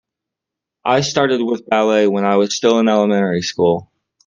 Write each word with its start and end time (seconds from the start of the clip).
I 0.83 1.01
started 1.01 1.43
with 1.43 1.67
ballet 1.69 2.07
when 2.07 2.25
I 2.25 2.37
was 2.37 2.55
still 2.57 2.79
in 2.79 2.87
elementary 2.89 3.43
school. 3.43 3.91